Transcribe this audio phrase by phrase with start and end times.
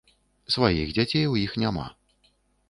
[0.55, 1.87] Сваіх дзяцей у іх няма.